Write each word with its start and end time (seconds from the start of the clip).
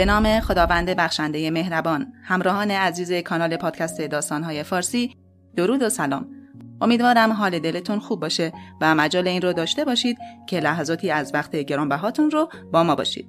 به 0.00 0.06
نام 0.06 0.40
خداوند 0.40 0.90
بخشنده 0.90 1.50
مهربان 1.50 2.12
همراهان 2.24 2.70
عزیز 2.70 3.12
کانال 3.12 3.56
پادکست 3.56 4.00
داستانهای 4.00 4.62
فارسی 4.62 5.16
درود 5.56 5.82
و 5.82 5.88
سلام. 5.88 6.28
امیدوارم 6.80 7.32
حال 7.32 7.58
دلتون 7.58 7.98
خوب 7.98 8.20
باشه 8.20 8.52
و 8.80 8.94
مجال 8.94 9.28
این 9.28 9.42
رو 9.42 9.52
داشته 9.52 9.84
باشید 9.84 10.18
که 10.46 10.60
لحظاتی 10.60 11.10
از 11.10 11.34
وقت 11.34 11.56
گرانبهاتون 11.56 12.30
رو 12.30 12.48
با 12.72 12.82
ما 12.82 12.94
باشید. 12.94 13.28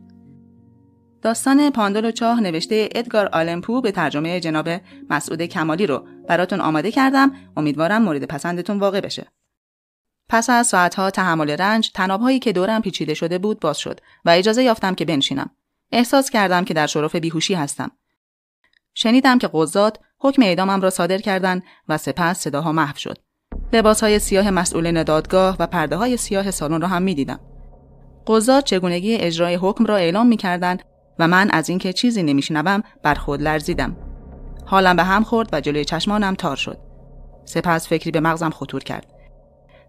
داستان 1.22 1.70
پاندول 1.70 2.06
و 2.06 2.12
چاه 2.12 2.42
نوشته 2.42 2.90
ادگار 2.96 3.30
آلمپو 3.34 3.82
به 3.82 3.92
ترجمه 3.92 4.40
جناب 4.40 4.70
مسعود 5.10 5.42
کمالی 5.42 5.88
رو 5.88 6.08
براتون 6.28 6.62
آماده 6.62 6.92
کردم. 6.92 7.32
امیدوارم 7.58 8.02
مورد 8.02 8.26
پسندتون 8.26 8.80
واقع 8.80 9.02
بشه. 9.02 9.28
پس 10.30 10.50
از 10.50 10.68
ساعتها 10.68 11.10
تحمل 11.10 11.50
رنج 11.50 11.92
تنابهایی 11.92 12.40
که 12.40 12.52
دورم 12.52 12.82
پیچیده 12.82 13.14
شده 13.14 13.38
بود 13.38 13.60
باز 13.60 13.78
شد 13.78 14.00
و 14.26 14.30
اجازه 14.30 14.64
یافتم 14.64 14.96
که 14.96 15.06
بنشینم. 15.06 15.50
احساس 15.92 16.30
کردم 16.30 16.66
که 16.66 16.74
در 16.74 16.88
شرف 16.88 17.16
بیهوشی 17.16 17.54
هستم. 17.54 17.92
شنیدم 18.94 19.38
که 19.38 19.50
قضات 19.54 19.98
حکم 20.20 20.42
اعدامم 20.42 20.82
را 20.82 20.90
صادر 20.90 21.18
کردند 21.18 21.64
و 21.88 21.98
سپس 21.98 22.40
صداها 22.40 22.72
محو 22.72 22.98
شد. 22.98 23.18
لباس 23.74 24.04
های 24.04 24.20
سیاه 24.20 24.52
مسئول 24.52 25.04
دادگاه 25.04 25.56
و 25.60 25.68
پرده 25.68 25.96
های 25.96 26.18
سیاه 26.18 26.52
سالن 26.52 26.82
را 26.82 26.88
هم 26.88 27.02
می 27.02 27.16
دیدم. 27.16 27.40
قضات 28.28 28.66
چگونگی 28.66 29.16
اجرای 29.16 29.56
حکم 29.56 29.86
را 29.86 29.96
اعلام 29.96 30.28
می 30.28 30.38
کردن 30.38 30.78
و 31.20 31.28
من 31.28 31.50
از 31.52 31.70
اینکه 31.70 31.94
چیزی 31.94 32.24
نمیشنوم 32.24 32.84
بر 33.04 33.16
خود 33.16 33.42
لرزیدم. 33.42 33.98
حالم 34.66 34.96
به 34.96 35.04
هم 35.04 35.24
خورد 35.24 35.50
و 35.54 35.62
جلوی 35.62 35.86
چشمانم 35.86 36.36
تار 36.36 36.56
شد. 36.56 36.78
سپس 37.46 37.88
فکری 37.88 38.12
به 38.12 38.20
مغزم 38.20 38.50
خطور 38.50 38.84
کرد. 38.84 39.06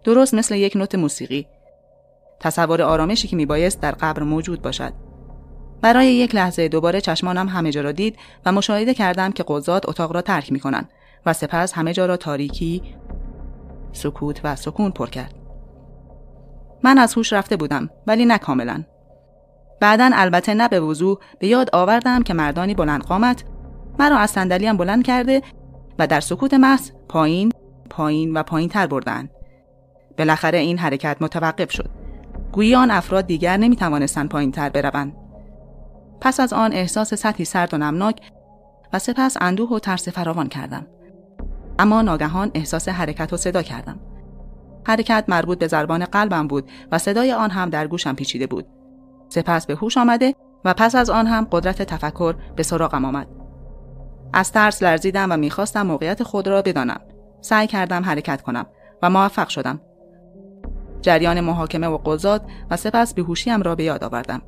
درست 0.03 0.33
مثل 0.33 0.55
یک 0.55 0.75
نوت 0.75 0.95
موسیقی. 0.95 1.47
تصور 2.39 2.81
آرامشی 2.81 3.27
که 3.27 3.35
میبایست 3.35 3.81
در 3.81 3.91
قبر 3.91 4.23
موجود 4.23 4.61
باشد. 4.61 4.93
برای 5.83 6.13
یک 6.13 6.35
لحظه 6.35 6.67
دوباره 6.67 7.01
چشمانم 7.01 7.47
همه 7.47 7.71
جا 7.71 7.81
را 7.81 7.91
دید 7.91 8.17
و 8.45 8.51
مشاهده 8.51 8.93
کردم 8.93 9.31
که 9.31 9.43
قضات 9.47 9.89
اتاق 9.89 10.11
را 10.11 10.21
ترک 10.21 10.51
می 10.51 10.59
کنند 10.59 10.89
و 11.25 11.33
سپس 11.33 11.73
همه 11.73 11.93
جا 11.93 12.05
را 12.05 12.17
تاریکی، 12.17 12.81
سکوت 13.91 14.41
و 14.43 14.55
سکون 14.55 14.91
پر 14.91 15.09
کرد. 15.09 15.33
من 16.83 16.97
از 16.97 17.13
هوش 17.13 17.33
رفته 17.33 17.55
بودم 17.55 17.89
ولی 18.07 18.25
نه 18.25 18.37
کاملا. 18.37 18.83
بعدا 19.79 20.09
البته 20.13 20.53
نه 20.53 20.67
به 20.67 20.79
وضوع 20.79 21.19
به 21.39 21.47
یاد 21.47 21.69
آوردم 21.73 22.23
که 22.23 22.33
مردانی 22.33 22.73
بلند 22.73 23.03
قامت 23.03 23.43
مرا 23.99 24.17
از 24.17 24.29
صندلیم 24.29 24.77
بلند 24.77 25.03
کرده 25.03 25.41
و 25.99 26.07
در 26.07 26.19
سکوت 26.19 26.53
محض 26.53 26.91
پایین 27.09 27.51
پایین 27.89 28.37
و 28.37 28.43
پایین 28.43 28.69
تر 28.69 28.87
بردن. 28.87 29.29
بالاخره 30.17 30.57
این 30.57 30.77
حرکت 30.77 31.17
متوقف 31.21 31.71
شد. 31.71 31.89
گویی 32.51 32.75
آن 32.75 32.91
افراد 32.91 33.27
دیگر 33.27 33.57
نمی 33.57 33.75
توانستند 33.75 34.29
پایین 34.29 34.51
تر 34.51 34.69
بروند. 34.69 35.22
پس 36.21 36.39
از 36.39 36.53
آن 36.53 36.73
احساس 36.73 37.13
سطحی 37.13 37.45
سرد 37.45 37.73
و 37.73 37.77
نمناک 37.77 38.31
و 38.93 38.99
سپس 38.99 39.37
اندوه 39.41 39.69
و 39.69 39.79
ترس 39.79 40.09
فراوان 40.09 40.47
کردم. 40.47 40.87
اما 41.79 42.01
ناگهان 42.01 42.51
احساس 42.53 42.89
حرکت 42.89 43.33
و 43.33 43.37
صدا 43.37 43.61
کردم. 43.61 43.99
حرکت 44.87 45.25
مربوط 45.27 45.59
به 45.59 45.67
ضربان 45.67 46.05
قلبم 46.05 46.47
بود 46.47 46.69
و 46.91 46.97
صدای 46.97 47.31
آن 47.31 47.49
هم 47.49 47.69
در 47.69 47.87
گوشم 47.87 48.15
پیچیده 48.15 48.47
بود. 48.47 48.65
سپس 49.29 49.65
به 49.65 49.75
هوش 49.75 49.97
آمده 49.97 50.35
و 50.65 50.73
پس 50.73 50.95
از 50.95 51.09
آن 51.09 51.27
هم 51.27 51.47
قدرت 51.51 51.81
تفکر 51.81 52.35
به 52.55 52.63
سراغم 52.63 53.05
آمد. 53.05 53.27
از 54.33 54.51
ترس 54.51 54.83
لرزیدم 54.83 55.31
و 55.31 55.37
می‌خواستم 55.37 55.81
موقعیت 55.81 56.23
خود 56.23 56.47
را 56.47 56.61
بدانم. 56.61 56.99
سعی 57.41 57.67
کردم 57.67 58.03
حرکت 58.03 58.41
کنم 58.41 58.65
و 59.01 59.09
موفق 59.09 59.47
شدم. 59.47 59.81
جریان 61.01 61.41
محاکمه 61.41 61.87
و 61.87 61.97
قضات 61.97 62.41
و 62.69 62.77
سپس 62.77 63.13
بیهوشیم 63.13 63.61
را 63.61 63.75
به 63.75 63.83
یاد 63.83 64.03
آوردم. 64.03 64.41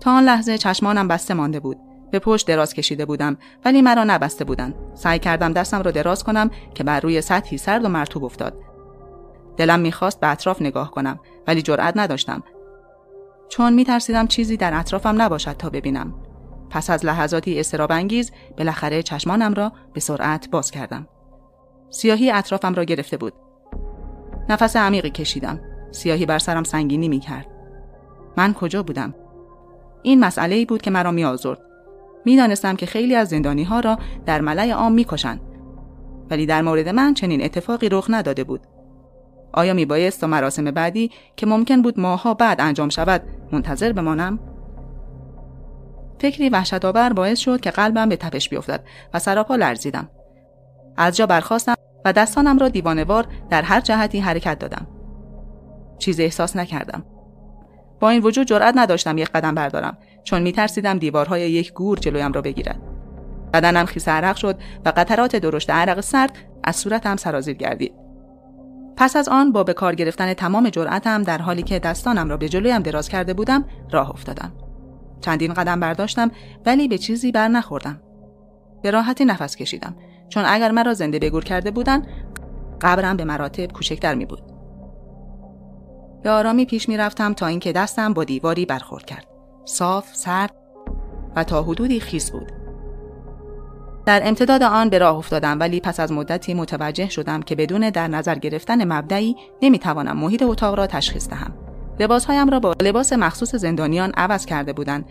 تا 0.00 0.10
آن 0.10 0.24
لحظه 0.24 0.58
چشمانم 0.58 1.08
بسته 1.08 1.34
مانده 1.34 1.60
بود. 1.60 1.78
به 2.10 2.18
پشت 2.18 2.46
دراز 2.46 2.74
کشیده 2.74 3.04
بودم 3.04 3.36
ولی 3.64 3.82
مرا 3.82 4.04
نبسته 4.04 4.44
بودند. 4.44 4.74
سعی 4.94 5.18
کردم 5.18 5.52
دستم 5.52 5.82
را 5.82 5.90
دراز 5.90 6.24
کنم 6.24 6.50
که 6.74 6.84
بر 6.84 7.00
روی 7.00 7.20
سطحی 7.20 7.58
سرد 7.58 7.84
و 7.84 7.88
مرتوب 7.88 8.24
افتاد. 8.24 8.54
دلم 9.56 9.80
می‌خواست 9.80 10.20
به 10.20 10.28
اطراف 10.28 10.62
نگاه 10.62 10.90
کنم 10.90 11.20
ولی 11.46 11.62
جرأت 11.62 11.96
نداشتم. 11.96 12.42
چون 13.48 13.72
میترسیدم 13.72 14.26
چیزی 14.26 14.56
در 14.56 14.78
اطرافم 14.78 15.22
نباشد 15.22 15.52
تا 15.52 15.70
ببینم. 15.70 16.14
پس 16.70 16.90
از 16.90 17.04
لحظاتی 17.04 17.60
استراب 17.60 17.92
انگیز 17.92 18.32
بالاخره 18.58 19.02
چشمانم 19.02 19.54
را 19.54 19.72
به 19.92 20.00
سرعت 20.00 20.50
باز 20.50 20.70
کردم. 20.70 21.08
سیاهی 21.90 22.30
اطرافم 22.30 22.74
را 22.74 22.84
گرفته 22.84 23.16
بود. 23.16 23.32
نفس 24.48 24.76
عمیقی 24.76 25.10
کشیدم. 25.10 25.60
سیاهی 25.92 26.26
بر 26.26 26.38
سرم 26.38 26.64
سنگینی 26.64 27.08
می‌کرد. 27.08 27.46
من 28.36 28.54
کجا 28.54 28.82
بودم؟ 28.82 29.14
این 30.06 30.20
مسئله 30.20 30.54
ای 30.54 30.64
بود 30.64 30.82
که 30.82 30.90
مرا 30.90 31.10
می 31.10 31.24
آزرد. 31.24 31.58
می 32.24 32.36
دانستم 32.36 32.76
که 32.76 32.86
خیلی 32.86 33.14
از 33.14 33.28
زندانی 33.28 33.64
ها 33.64 33.80
را 33.80 33.98
در 34.26 34.40
ملای 34.40 34.70
عام 34.70 34.92
می 34.92 35.04
کشند. 35.04 35.40
ولی 36.30 36.46
در 36.46 36.62
مورد 36.62 36.88
من 36.88 37.14
چنین 37.14 37.44
اتفاقی 37.44 37.88
رخ 37.88 38.06
نداده 38.10 38.44
بود. 38.44 38.60
آیا 39.52 39.74
می 39.74 39.84
بایست 39.84 40.20
تا 40.20 40.26
مراسم 40.26 40.70
بعدی 40.70 41.10
که 41.36 41.46
ممکن 41.46 41.82
بود 41.82 42.00
ماها 42.00 42.34
بعد 42.34 42.60
انجام 42.60 42.88
شود 42.88 43.22
منتظر 43.52 43.92
بمانم؟ 43.92 44.38
فکری 46.18 46.48
وحشتآور 46.48 47.12
باعث 47.12 47.38
شد 47.38 47.60
که 47.60 47.70
قلبم 47.70 48.08
به 48.08 48.16
تپش 48.16 48.48
بیفتد 48.48 48.84
و 49.14 49.18
سراپا 49.18 49.56
لرزیدم. 49.56 50.08
از 50.96 51.16
جا 51.16 51.26
برخواستم 51.26 51.74
و 52.04 52.12
دستانم 52.12 52.58
را 52.58 52.68
دیوانوار 52.68 53.26
در 53.50 53.62
هر 53.62 53.80
جهتی 53.80 54.20
حرکت 54.20 54.58
دادم. 54.58 54.86
چیز 55.98 56.20
احساس 56.20 56.56
نکردم. 56.56 57.04
با 58.00 58.10
این 58.10 58.22
وجود 58.22 58.46
جرأت 58.46 58.74
نداشتم 58.76 59.18
یک 59.18 59.28
قدم 59.28 59.54
بردارم 59.54 59.98
چون 60.24 60.42
میترسیدم 60.42 60.98
دیوارهای 60.98 61.50
یک 61.50 61.72
گور 61.72 61.98
جلویم 61.98 62.32
را 62.32 62.42
بگیرد. 62.42 62.80
بدنم 63.52 63.84
خیس 63.84 64.08
عرق 64.08 64.36
شد 64.36 64.56
و 64.84 64.92
قطرات 64.96 65.36
درشت 65.36 65.70
عرق 65.70 66.00
سرد 66.00 66.38
از 66.64 66.76
صورتم 66.76 67.16
سرازیر 67.16 67.56
گردید. 67.56 67.92
پس 68.96 69.16
از 69.16 69.28
آن 69.28 69.52
با 69.52 69.64
به 69.64 69.72
کار 69.72 69.94
گرفتن 69.94 70.34
تمام 70.34 70.68
جرأتم 70.68 71.22
در 71.22 71.38
حالی 71.38 71.62
که 71.62 71.78
دستانم 71.78 72.28
را 72.28 72.36
به 72.36 72.48
جلویم 72.48 72.82
دراز 72.82 73.08
کرده 73.08 73.34
بودم 73.34 73.64
راه 73.92 74.10
افتادم. 74.10 74.52
چندین 75.20 75.54
قدم 75.54 75.80
برداشتم 75.80 76.30
ولی 76.66 76.88
به 76.88 76.98
چیزی 76.98 77.32
بر 77.32 77.48
نخوردم. 77.48 78.00
به 78.82 78.90
راحتی 78.90 79.24
نفس 79.24 79.56
کشیدم 79.56 79.96
چون 80.28 80.44
اگر 80.46 80.70
مرا 80.70 80.94
زنده 80.94 81.18
بگور 81.18 81.44
کرده 81.44 81.70
بودن 81.70 82.02
قبرم 82.80 83.16
به 83.16 83.24
مراتب 83.24 83.72
کوچکتر 83.72 84.14
می 84.14 84.26
بود 84.26 84.55
به 86.26 86.32
آرامی 86.32 86.64
پیش 86.64 86.88
می 86.88 86.96
رفتم 86.96 87.32
تا 87.32 87.46
اینکه 87.46 87.72
دستم 87.72 88.12
با 88.12 88.24
دیواری 88.24 88.66
برخورد 88.66 89.06
کرد. 89.06 89.26
صاف، 89.64 90.14
سرد 90.14 90.54
و 91.36 91.44
تا 91.44 91.62
حدودی 91.62 92.00
خیس 92.00 92.30
بود. 92.30 92.52
در 94.06 94.20
امتداد 94.28 94.62
آن 94.62 94.88
به 94.88 94.98
راه 94.98 95.16
افتادم 95.16 95.60
ولی 95.60 95.80
پس 95.80 96.00
از 96.00 96.12
مدتی 96.12 96.54
متوجه 96.54 97.08
شدم 97.08 97.42
که 97.42 97.54
بدون 97.54 97.90
در 97.90 98.08
نظر 98.08 98.34
گرفتن 98.34 98.92
مبدعی 98.92 99.36
نمی‌توانم 99.62 100.16
محیط 100.16 100.42
اتاق 100.42 100.74
را 100.74 100.86
تشخیص 100.86 101.28
دهم. 101.28 101.54
لباسهایم 102.00 102.50
را 102.50 102.60
با 102.60 102.74
لباس 102.82 103.12
مخصوص 103.12 103.54
زندانیان 103.54 104.12
عوض 104.16 104.46
کرده 104.46 104.72
بودند. 104.72 105.04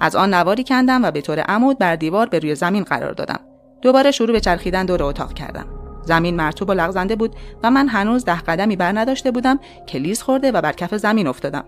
از 0.00 0.16
آن 0.16 0.34
نواری 0.34 0.64
کندم 0.64 1.04
و 1.04 1.10
به 1.10 1.20
طور 1.20 1.40
عمود 1.40 1.78
بر 1.78 1.96
دیوار 1.96 2.28
به 2.28 2.38
روی 2.38 2.54
زمین 2.54 2.82
قرار 2.82 3.12
دادم. 3.12 3.40
دوباره 3.82 4.10
شروع 4.10 4.32
به 4.32 4.40
چرخیدن 4.40 4.86
دور 4.86 5.02
اتاق 5.02 5.32
کردم. 5.32 5.77
زمین 6.08 6.36
مرتوب 6.36 6.68
و 6.68 6.72
لغزنده 6.72 7.16
بود 7.16 7.36
و 7.62 7.70
من 7.70 7.88
هنوز 7.88 8.24
ده 8.24 8.40
قدمی 8.40 8.76
بر 8.76 8.98
نداشته 8.98 9.30
بودم 9.30 9.58
که 9.86 9.98
لیز 9.98 10.22
خورده 10.22 10.52
و 10.52 10.60
بر 10.60 10.72
کف 10.72 10.94
زمین 10.94 11.26
افتادم. 11.26 11.64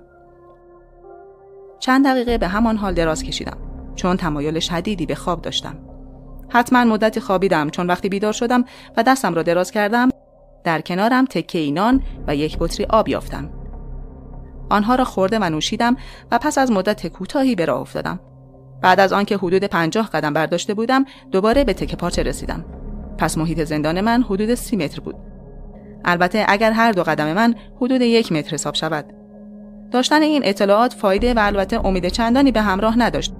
چند 1.78 2.06
دقیقه 2.06 2.38
به 2.38 2.48
همان 2.48 2.76
حال 2.76 2.94
دراز 2.94 3.22
کشیدم 3.22 3.56
چون 3.94 4.16
تمایل 4.16 4.58
شدیدی 4.58 5.06
به 5.06 5.14
خواب 5.14 5.42
داشتم. 5.42 5.78
حتما 6.48 6.84
مدتی 6.84 7.20
خوابیدم 7.20 7.70
چون 7.70 7.86
وقتی 7.86 8.08
بیدار 8.08 8.32
شدم 8.32 8.64
و 8.96 9.02
دستم 9.02 9.34
را 9.34 9.42
دراز 9.42 9.70
کردم 9.70 10.08
در 10.64 10.80
کنارم 10.80 11.24
تکه 11.24 11.58
اینان 11.58 12.02
و 12.26 12.36
یک 12.36 12.58
بطری 12.58 12.86
آب 12.90 13.08
یافتم. 13.08 13.50
آنها 14.70 14.94
را 14.94 15.04
خورده 15.04 15.38
و 15.38 15.44
نوشیدم 15.50 15.96
و 16.30 16.38
پس 16.38 16.58
از 16.58 16.70
مدت 16.70 17.06
کوتاهی 17.06 17.54
به 17.54 17.64
راه 17.64 17.80
افتادم. 17.80 18.20
بعد 18.82 19.00
از 19.00 19.12
آنکه 19.12 19.36
حدود 19.36 19.64
پنجاه 19.64 20.10
قدم 20.10 20.32
برداشته 20.32 20.74
بودم 20.74 21.04
دوباره 21.32 21.64
به 21.64 21.72
تکه 21.72 21.96
پارچه 21.96 22.22
رسیدم. 22.22 22.79
پس 23.20 23.38
محیط 23.38 23.64
زندان 23.64 24.00
من 24.00 24.22
حدود 24.22 24.54
سی 24.54 24.76
متر 24.76 25.00
بود. 25.00 25.14
البته 26.04 26.44
اگر 26.48 26.72
هر 26.72 26.92
دو 26.92 27.02
قدم 27.02 27.32
من 27.32 27.54
حدود 27.76 28.00
یک 28.00 28.32
متر 28.32 28.54
حساب 28.54 28.74
شود. 28.74 29.04
داشتن 29.90 30.22
این 30.22 30.42
اطلاعات 30.44 30.92
فایده 30.92 31.34
و 31.34 31.38
البته 31.38 31.86
امید 31.86 32.08
چندانی 32.08 32.52
به 32.52 32.60
همراه 32.60 32.98
نداشت. 32.98 33.32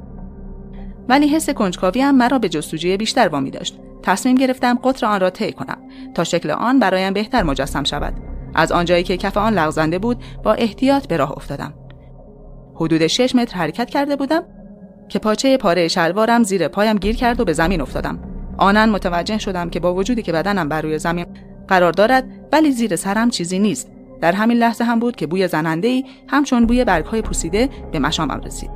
ولی 1.09 1.29
حس 1.29 1.51
کنجکاوی 1.51 2.01
هم 2.01 2.17
مرا 2.17 2.39
به 2.39 2.49
جستجوی 2.49 2.97
بیشتر 2.97 3.29
وامی 3.29 3.51
داشت. 3.51 3.79
تصمیم 4.03 4.37
گرفتم 4.37 4.79
قطر 4.85 5.07
آن 5.07 5.21
را 5.21 5.31
طی 5.31 5.53
کنم 5.53 5.79
تا 6.15 6.25
شکل 6.25 6.51
آن 6.51 6.79
برایم 6.79 7.13
بهتر 7.13 7.43
مجسم 7.43 7.85
شود. 7.85 8.15
از 8.55 8.73
آنجایی 8.73 9.03
که 9.03 9.17
کف 9.17 9.37
آن 9.37 9.55
لغزنده 9.55 9.99
بود 9.99 10.23
با 10.43 10.53
احتیاط 10.53 11.07
به 11.07 11.17
راه 11.17 11.33
افتادم. 11.33 11.75
حدود 12.75 13.07
6 13.07 13.35
متر 13.35 13.57
حرکت 13.57 13.91
کرده 13.91 14.17
بودم 14.17 14.43
که 15.09 15.19
پاچه 15.19 15.57
پاره 15.57 15.89
شلوارم 15.89 16.43
زیر 16.43 16.69
پایم 16.69 16.99
گیر 16.99 17.17
کرد 17.17 17.41
و 17.41 17.45
به 17.45 17.53
زمین 17.53 17.81
افتادم. 17.81 18.30
آنن 18.61 18.91
متوجه 18.91 19.39
شدم 19.39 19.71
که 19.71 19.81
با 19.81 19.95
وجودی 19.95 20.23
که 20.23 20.33
بدنم 20.33 20.69
بر 20.69 20.83
روی 20.83 20.99
زمین 20.99 21.27
قرار 21.69 21.93
دارد 21.93 22.25
ولی 22.53 22.73
زیر 22.73 22.97
سرم 22.97 23.31
چیزی 23.31 23.59
نیست. 23.59 23.91
در 24.21 24.33
همین 24.33 24.59
لحظه 24.59 24.85
هم 24.85 24.99
بود 24.99 25.17
که 25.17 25.27
بوی 25.27 25.49
زننده 25.49 25.89
ای 25.89 26.05
همچون 26.29 26.67
بوی 26.67 26.85
برگهای 26.85 27.23
پوسیده 27.23 27.69
به 27.93 27.99
مشامم 27.99 28.41
رسید. 28.41 28.71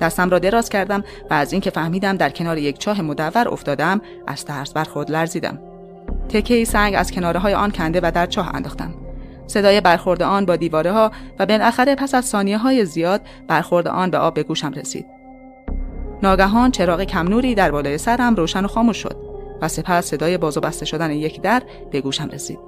دستم 0.00 0.30
را 0.30 0.38
دراز 0.38 0.68
کردم 0.68 1.04
و 1.30 1.34
از 1.34 1.52
اینکه 1.52 1.70
فهمیدم 1.70 2.16
در 2.16 2.30
کنار 2.30 2.58
یک 2.58 2.78
چاه 2.78 3.02
مدور 3.02 3.48
افتادم 3.48 4.00
از 4.26 4.44
ترس 4.44 4.72
بر 4.72 4.84
خود 4.84 5.10
لرزیدم. 5.10 5.58
تکه 6.28 6.64
سنگ 6.64 6.94
از 6.96 7.12
کناره 7.12 7.40
های 7.40 7.54
آن 7.54 7.70
کنده 7.70 8.00
و 8.02 8.10
در 8.14 8.26
چاه 8.26 8.54
انداختم. 8.54 8.94
صدای 9.46 9.80
برخورد 9.80 10.22
آن 10.22 10.46
با 10.46 10.56
دیواره 10.56 10.92
ها 10.92 11.10
و 11.38 11.46
بالاخره 11.46 11.94
پس 11.94 12.14
از 12.14 12.24
ثانیه 12.24 12.58
های 12.58 12.84
زیاد 12.84 13.20
برخورد 13.48 13.88
آن 13.88 14.10
به 14.10 14.18
آب 14.18 14.34
به 14.34 14.42
گوشم 14.42 14.72
رسید. 14.72 15.19
ناگهان 16.22 16.70
چراغ 16.70 17.04
کم 17.04 17.28
نوری 17.28 17.54
در 17.54 17.70
بالای 17.70 17.98
سرم 17.98 18.34
روشن 18.34 18.64
و 18.64 18.68
خاموش 18.68 18.96
شد 18.96 19.16
و 19.62 19.68
سپس 19.68 20.06
صدای 20.06 20.38
باز 20.38 20.56
و 20.56 20.60
بسته 20.60 20.86
شدن 20.86 21.10
یک 21.10 21.40
در 21.40 21.62
به 21.90 22.00
گوشم 22.00 22.28
رسید. 22.28 22.58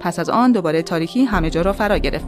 پس 0.00 0.18
از 0.18 0.30
آن 0.30 0.52
دوباره 0.52 0.82
تاریکی 0.82 1.24
همه 1.24 1.50
جا 1.50 1.62
را 1.62 1.72
فرا 1.72 1.98
گرفت. 1.98 2.26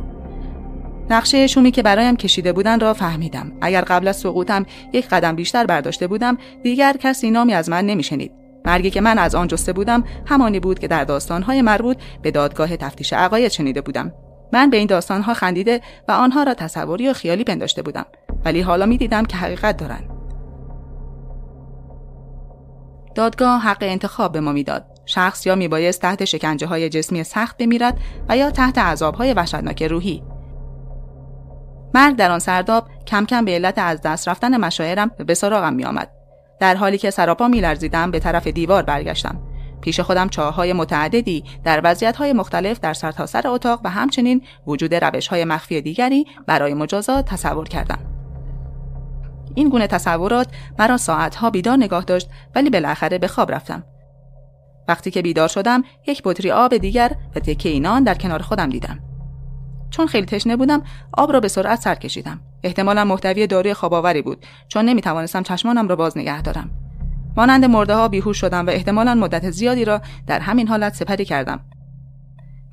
نقشه 1.10 1.46
شومی 1.46 1.70
که 1.70 1.82
برایم 1.82 2.16
کشیده 2.16 2.52
بودن 2.52 2.80
را 2.80 2.94
فهمیدم. 2.94 3.52
اگر 3.60 3.80
قبل 3.80 4.08
از 4.08 4.16
سقوطم 4.16 4.66
یک 4.92 5.08
قدم 5.08 5.36
بیشتر 5.36 5.66
برداشته 5.66 6.06
بودم 6.06 6.38
دیگر 6.62 6.96
کسی 7.00 7.30
نامی 7.30 7.54
از 7.54 7.68
من 7.68 7.86
نمیشنید. 7.86 8.32
مرگی 8.64 8.90
که 8.90 9.00
من 9.00 9.18
از 9.18 9.34
آن 9.34 9.48
جسته 9.48 9.72
بودم 9.72 10.04
همانی 10.26 10.60
بود 10.60 10.78
که 10.78 10.88
در 10.88 11.04
داستانهای 11.04 11.62
مربوط 11.62 11.96
به 12.22 12.30
دادگاه 12.30 12.76
تفتیش 12.76 13.12
عقاید 13.12 13.52
شنیده 13.52 13.80
بودم. 13.80 14.12
من 14.52 14.70
به 14.70 14.76
این 14.76 14.86
داستانها 14.86 15.34
خندیده 15.34 15.80
و 16.08 16.12
آنها 16.12 16.42
را 16.42 16.54
تصوری 16.54 17.08
و 17.08 17.12
خیالی 17.12 17.44
پنداشته 17.44 17.82
بودم. 17.82 18.06
ولی 18.44 18.60
حالا 18.60 18.86
می 18.86 18.98
دیدم 18.98 19.24
که 19.24 19.36
حقیقت 19.36 19.76
دارند 19.76 20.10
دادگاه 23.14 23.60
حق 23.60 23.78
انتخاب 23.80 24.32
به 24.32 24.40
ما 24.40 24.52
می‌داد 24.52 24.84
شخص 25.06 25.46
یا 25.46 25.54
میبایست 25.54 26.02
تحت 26.02 26.24
شکنجه 26.24 26.66
های 26.66 26.88
جسمی 26.88 27.24
سخت 27.24 27.56
بمیرد 27.58 27.98
و 28.28 28.36
یا 28.36 28.50
تحت 28.50 28.78
عذاب 28.78 29.14
های 29.14 29.32
وحشتناک 29.32 29.82
روحی 29.82 30.22
مرگ 31.94 32.16
در 32.16 32.30
آن 32.30 32.38
سرداب 32.38 32.88
کم 33.06 33.26
کم 33.26 33.44
به 33.44 33.50
علت 33.50 33.74
از 33.78 34.00
دست 34.00 34.28
رفتن 34.28 34.56
مشاعرم 34.56 35.10
به 35.26 35.34
سراغم 35.34 35.72
می 35.72 35.84
آمد. 35.84 36.10
در 36.60 36.74
حالی 36.74 36.98
که 36.98 37.10
سراپا 37.10 37.48
می 37.48 37.60
لرزیدم 37.60 38.10
به 38.10 38.18
طرف 38.18 38.46
دیوار 38.46 38.82
برگشتم. 38.82 39.40
پیش 39.80 40.00
خودم 40.00 40.28
های 40.38 40.72
متعددی 40.72 41.44
در 41.64 42.12
های 42.18 42.32
مختلف 42.32 42.80
در 42.80 42.94
سرتاسر 42.94 43.42
سر 43.42 43.48
اتاق 43.48 43.80
و 43.84 43.90
همچنین 43.90 44.42
وجود 44.66 44.92
های 45.30 45.44
مخفی 45.44 45.80
دیگری 45.80 46.26
برای 46.46 46.74
مجازات 46.74 47.24
تصور 47.26 47.68
کردم. 47.68 48.11
این 49.54 49.68
گونه 49.68 49.86
تصورات 49.86 50.48
مرا 50.78 50.96
ساعتها 50.96 51.50
بیدار 51.50 51.76
نگاه 51.76 52.04
داشت 52.04 52.28
ولی 52.54 52.70
بالاخره 52.70 53.18
به 53.18 53.28
خواب 53.28 53.52
رفتم. 53.52 53.84
وقتی 54.88 55.10
که 55.10 55.22
بیدار 55.22 55.48
شدم 55.48 55.82
یک 56.06 56.22
بطری 56.24 56.50
آب 56.50 56.76
دیگر 56.76 57.12
و 57.36 57.40
تکه 57.40 57.68
اینان 57.68 58.04
در 58.04 58.14
کنار 58.14 58.42
خودم 58.42 58.70
دیدم. 58.70 58.98
چون 59.90 60.06
خیلی 60.06 60.26
تشنه 60.26 60.56
بودم 60.56 60.82
آب 61.12 61.32
را 61.32 61.40
به 61.40 61.48
سرعت 61.48 61.80
سر 61.80 61.94
کشیدم. 61.94 62.40
احتمالا 62.62 63.04
محتوی 63.04 63.46
داروی 63.46 63.74
خواباوری 63.74 64.22
بود 64.22 64.46
چون 64.68 64.84
نمی‌توانستم 64.84 65.42
چشمانم 65.42 65.88
را 65.88 65.96
باز 65.96 66.18
نگه 66.18 66.42
دارم. 66.42 66.70
مانند 67.36 67.64
مرده 67.64 67.94
ها 67.94 68.08
بیهوش 68.08 68.40
شدم 68.40 68.66
و 68.66 68.70
احتمالا 68.70 69.14
مدت 69.14 69.50
زیادی 69.50 69.84
را 69.84 70.00
در 70.26 70.40
همین 70.40 70.68
حالت 70.68 70.94
سپری 70.94 71.24
کردم. 71.24 71.60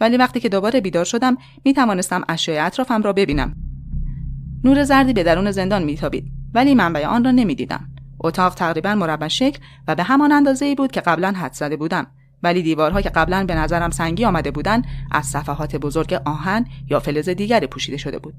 ولی 0.01 0.17
وقتی 0.17 0.39
که 0.39 0.49
دوباره 0.49 0.81
بیدار 0.81 1.05
شدم 1.05 1.37
می 1.65 1.73
توانستم 1.73 2.23
اشیاء 2.29 2.65
اطرافم 2.65 3.01
را 3.01 3.13
ببینم. 3.13 3.55
نور 4.63 4.83
زردی 4.83 5.13
به 5.13 5.23
درون 5.23 5.51
زندان 5.51 5.83
میتابید. 5.83 6.38
ولی 6.53 6.75
منبع 6.75 7.05
آن 7.05 7.23
را 7.23 7.31
نمی‌دیدم. 7.31 7.89
اتاق 8.19 8.53
تقریبا 8.53 8.95
مربع 8.95 9.27
شکل 9.27 9.59
و 9.87 9.95
به 9.95 10.03
همان 10.03 10.31
اندازه 10.31 10.65
ای 10.65 10.75
بود 10.75 10.91
که 10.91 11.01
قبلا 11.01 11.31
حد 11.31 11.53
زده 11.53 11.77
بودم. 11.77 12.07
ولی 12.43 12.61
دیوارها 12.61 13.01
که 13.01 13.09
قبلا 13.09 13.45
به 13.45 13.55
نظرم 13.55 13.89
سنگی 13.89 14.25
آمده 14.25 14.51
بودند 14.51 14.85
از 15.11 15.25
صفحات 15.25 15.75
بزرگ 15.75 16.13
آهن 16.25 16.65
یا 16.89 16.99
فلز 16.99 17.29
دیگری 17.29 17.67
پوشیده 17.67 17.97
شده 17.97 18.19
بود. 18.19 18.33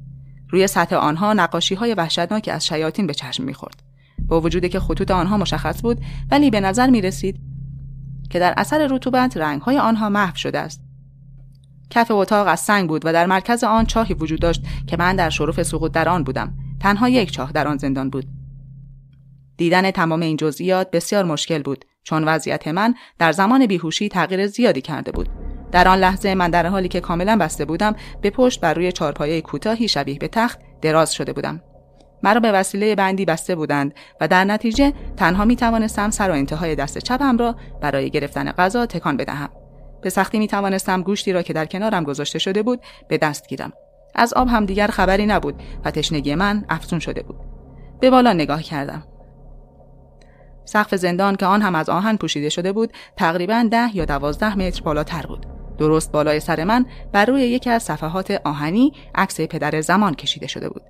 روی 0.50 0.66
سطح 0.66 0.96
آنها 0.96 1.32
نقاشی 1.32 1.74
های 1.74 1.94
وحشتناکی 1.94 2.50
از 2.50 2.66
شیاطین 2.66 3.06
به 3.06 3.14
چشم 3.14 3.44
می‌خورد. 3.44 3.82
با 4.28 4.40
وجودی 4.40 4.68
که 4.68 4.80
خطوط 4.80 5.10
آنها 5.10 5.36
مشخص 5.36 5.82
بود 5.82 6.00
ولی 6.30 6.50
به 6.50 6.60
نظر 6.60 6.90
می 6.90 7.00
رسید 7.00 7.40
که 8.30 8.38
در 8.38 8.54
اثر 8.56 8.86
رطوبت 8.90 9.36
رنگ 9.36 9.62
های 9.62 9.78
آنها 9.78 10.08
محو 10.08 10.36
شده 10.36 10.58
است. 10.58 10.82
کف 11.90 12.10
اتاق 12.10 12.48
از 12.48 12.60
سنگ 12.60 12.88
بود 12.88 13.06
و 13.06 13.12
در 13.12 13.26
مرکز 13.26 13.64
آن 13.64 13.86
چاهی 13.86 14.14
وجود 14.14 14.40
داشت 14.40 14.62
که 14.86 14.96
من 14.96 15.16
در 15.16 15.30
شرف 15.30 15.62
سقوط 15.62 15.92
در 15.92 16.08
آن 16.08 16.24
بودم. 16.24 16.54
تنها 16.80 17.08
یک 17.08 17.30
چاه 17.30 17.52
در 17.52 17.68
آن 17.68 17.76
زندان 17.76 18.10
بود. 18.10 18.24
دیدن 19.56 19.90
تمام 19.90 20.20
این 20.20 20.36
جزئیات 20.36 20.90
بسیار 20.90 21.24
مشکل 21.24 21.62
بود 21.62 21.84
چون 22.02 22.24
وضعیت 22.24 22.68
من 22.68 22.94
در 23.18 23.32
زمان 23.32 23.66
بیهوشی 23.66 24.08
تغییر 24.08 24.46
زیادی 24.46 24.80
کرده 24.80 25.12
بود. 25.12 25.28
در 25.72 25.88
آن 25.88 25.98
لحظه 25.98 26.34
من 26.34 26.50
در 26.50 26.66
حالی 26.66 26.88
که 26.88 27.00
کاملا 27.00 27.36
بسته 27.36 27.64
بودم 27.64 27.96
به 28.22 28.30
پشت 28.30 28.60
بر 28.60 28.74
روی 28.74 28.92
چارپایه 28.92 29.40
کوتاهی 29.40 29.88
شبیه 29.88 30.18
به 30.18 30.28
تخت 30.28 30.58
دراز 30.82 31.14
شده 31.14 31.32
بودم. 31.32 31.60
مرا 32.22 32.40
به 32.40 32.52
وسیله 32.52 32.94
بندی 32.94 33.24
بسته 33.24 33.54
بودند 33.54 33.94
و 34.20 34.28
در 34.28 34.44
نتیجه 34.44 34.92
تنها 35.16 35.44
می 35.44 35.56
توانستم 35.56 36.10
سر 36.10 36.30
و 36.30 36.34
انتهای 36.34 36.74
دست 36.74 36.98
چپم 36.98 37.38
را 37.38 37.56
برای 37.80 38.10
گرفتن 38.10 38.52
غذا 38.52 38.86
تکان 38.86 39.16
بدهم. 39.16 39.48
به 40.02 40.10
سختی 40.10 40.38
می 40.38 40.48
توانستم 40.48 41.02
گوشتی 41.02 41.32
را 41.32 41.42
که 41.42 41.52
در 41.52 41.66
کنارم 41.66 42.04
گذاشته 42.04 42.38
شده 42.38 42.62
بود 42.62 42.80
به 43.08 43.18
دست 43.18 43.48
گیرم. 43.48 43.72
از 44.14 44.34
آب 44.34 44.48
هم 44.48 44.66
دیگر 44.66 44.86
خبری 44.86 45.26
نبود 45.26 45.62
و 45.84 45.90
تشنگی 45.90 46.34
من 46.34 46.64
افزون 46.68 46.98
شده 46.98 47.22
بود. 47.22 47.36
به 48.00 48.10
بالا 48.10 48.32
نگاه 48.32 48.62
کردم. 48.62 49.02
سقف 50.64 50.94
زندان 50.94 51.36
که 51.36 51.46
آن 51.46 51.62
هم 51.62 51.74
از 51.74 51.88
آهن 51.88 52.16
پوشیده 52.16 52.48
شده 52.48 52.72
بود 52.72 52.92
تقریبا 53.16 53.68
ده 53.70 53.96
یا 53.96 54.04
دوازده 54.04 54.58
متر 54.58 54.82
بالاتر 54.82 55.26
بود. 55.26 55.46
درست 55.78 56.12
بالای 56.12 56.40
سر 56.40 56.64
من 56.64 56.86
بر 57.12 57.24
روی 57.24 57.42
یکی 57.42 57.70
از 57.70 57.82
صفحات 57.82 58.30
آهنی 58.44 58.92
عکس 59.14 59.40
پدر 59.40 59.80
زمان 59.80 60.14
کشیده 60.14 60.46
شده 60.46 60.68
بود. 60.68 60.82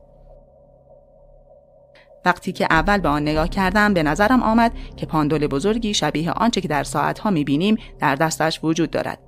وقتی 2.25 2.53
که 2.53 2.67
اول 2.71 2.99
به 2.99 3.09
آن 3.09 3.23
نگاه 3.23 3.49
کردم 3.49 3.95
به 3.95 4.03
نظرم 4.03 4.43
آمد 4.43 4.73
که 4.97 5.07
پاندول 5.07 5.47
بزرگی 5.47 5.95
شبیه 5.95 6.33
آنچه 6.33 6.61
که 6.61 6.69
در 6.69 6.85
ساعتها 6.85 7.31
می‌بینیم 7.31 7.77
در 7.99 8.15
دستش 8.15 8.61
وجود 8.63 8.91
دارد. 8.91 9.19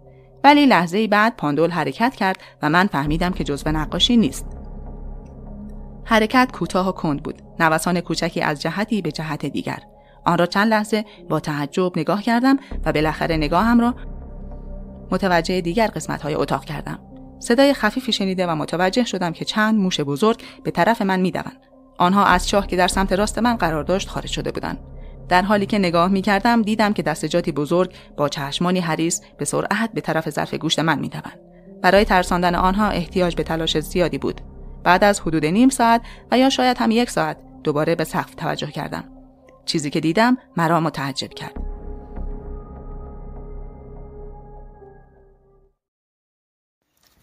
ولی 0.44 0.67
لحظه 0.67 1.06
بعد 1.06 1.37
پاندول 1.37 1.71
حرکت 1.71 2.15
کرد 2.15 2.37
و 2.62 2.71
من 2.71 2.87
فهمیدم 2.87 3.31
که 3.31 3.44
جزو 3.44 3.71
نقاشی 3.71 4.17
نیست 4.17 4.47
حرکت 6.05 6.53
کوتاه 6.53 6.89
و 6.89 6.93
کند 6.93 7.23
بود 7.23 7.43
نوسان 7.61 8.00
کوچکی 8.00 8.41
از 8.41 8.62
جهتی 8.62 9.03
به 9.03 9.12
جهت 9.12 9.47
دیگر 9.47 9.79
آن 10.25 10.39
را 10.39 10.47
چند 10.47 10.69
لحظه 10.69 11.05
با 11.29 11.41
تعجب 11.41 11.99
نگاه 11.99 12.23
کردم 12.23 12.56
و 12.85 12.93
بالاخره 12.93 13.37
نگاهم 13.37 13.81
را 13.81 13.94
متوجه 15.11 15.61
دیگر 15.61 15.87
قسمت 15.87 16.23
های 16.23 16.35
اتاق 16.35 16.65
کردم. 16.65 16.99
صدای 17.39 17.75
خفیفی 17.75 18.12
شنیده 18.12 18.47
و 18.47 18.55
متوجه 18.55 19.05
شدم 19.05 19.33
که 19.33 19.44
چند 19.44 19.75
موش 19.75 20.00
بزرگ 20.00 20.43
به 20.65 20.71
طرف 20.71 21.03
من 21.03 21.21
می‌دوند. 21.21 21.67
آنها 21.99 22.25
از 22.25 22.49
چاه 22.49 22.67
که 22.67 22.77
در 22.77 22.89
سمت 22.89 23.13
راست 23.13 23.39
من 23.39 23.56
قرار 23.56 23.84
داشت 23.84 24.08
خارج 24.08 24.27
شده 24.27 24.53
بودند. 24.53 24.79
در 25.29 25.43
حالی 25.43 25.67
که 25.67 25.79
نگاه 25.79 26.08
می 26.08 26.22
کردم 26.22 26.62
دیدم 26.62 26.93
که 26.93 27.02
دستجاتی 27.02 27.52
بزرگ 27.52 27.94
با 28.17 28.29
چشمانی 28.29 28.81
حریص 28.81 29.20
به 29.38 29.44
سرعت 29.44 29.91
به 29.94 30.00
طرف 30.00 30.31
ظرف 30.31 30.55
گوشت 30.55 30.79
من 30.79 30.98
می‌دوند. 30.98 31.41
برای 31.82 32.05
ترساندن 32.05 32.55
آنها 32.55 32.88
احتیاج 32.88 33.36
به 33.36 33.43
تلاش 33.43 33.81
زیادی 33.81 34.19
بود. 34.19 34.41
بعد 34.84 35.05
از 35.05 35.20
حدود 35.20 35.46
نیم 35.46 35.69
ساعت 35.69 36.00
و 36.31 36.38
یا 36.38 36.50
شاید 36.50 36.79
هم 36.79 36.91
یک 36.91 37.10
ساعت 37.10 37.36
دوباره 37.64 37.94
به 37.94 38.05
سقف 38.05 38.34
توجه 38.34 38.67
کردم. 38.67 39.05
چیزی 39.64 39.91
که 39.91 40.00
دیدم 40.00 40.38
مرا 40.56 40.81
متعجب 40.81 41.29
کرد. 41.29 41.71